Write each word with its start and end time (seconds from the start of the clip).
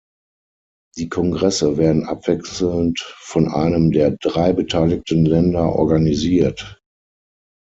Die 0.97 1.09
Kongresse 1.09 1.77
werden 1.77 2.05
abwechselnd 2.07 2.99
von 3.19 3.47
einem 3.53 3.91
der 3.91 4.09
drei 4.09 4.51
beteiligten 4.51 5.27
Länder 5.27 5.73
organisiert. 5.75 6.81